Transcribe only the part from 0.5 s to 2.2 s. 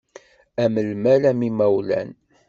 Am lmal, am yimawlan.